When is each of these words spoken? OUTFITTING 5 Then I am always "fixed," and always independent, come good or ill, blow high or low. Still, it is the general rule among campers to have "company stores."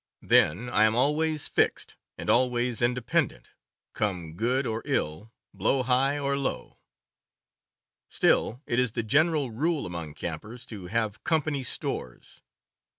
OUTFITTING 0.23 0.29
5 0.29 0.29
Then 0.65 0.69
I 0.73 0.85
am 0.85 0.95
always 0.95 1.47
"fixed," 1.47 1.95
and 2.17 2.27
always 2.27 2.81
independent, 2.81 3.51
come 3.93 4.33
good 4.33 4.65
or 4.65 4.81
ill, 4.83 5.31
blow 5.53 5.83
high 5.83 6.17
or 6.17 6.35
low. 6.35 6.79
Still, 8.09 8.63
it 8.65 8.79
is 8.79 8.93
the 8.93 9.03
general 9.03 9.51
rule 9.51 9.85
among 9.85 10.15
campers 10.15 10.65
to 10.65 10.87
have 10.87 11.23
"company 11.23 11.63
stores." 11.63 12.41